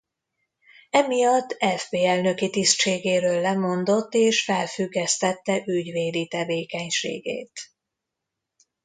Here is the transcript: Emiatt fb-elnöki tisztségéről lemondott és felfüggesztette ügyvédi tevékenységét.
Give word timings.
Emiatt 0.89 1.57
fb-elnöki 1.75 2.49
tisztségéről 2.49 3.41
lemondott 3.41 4.13
és 4.13 4.43
felfüggesztette 4.43 5.63
ügyvédi 5.65 6.27
tevékenységét. 6.27 7.51